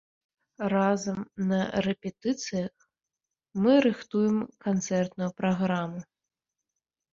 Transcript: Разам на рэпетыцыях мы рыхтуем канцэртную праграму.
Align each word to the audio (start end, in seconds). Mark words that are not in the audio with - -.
Разам 0.73 1.19
на 1.49 1.59
рэпетыцыях 1.87 2.73
мы 3.67 3.73
рыхтуем 3.89 4.41
канцэртную 4.69 5.31
праграму. 5.45 5.99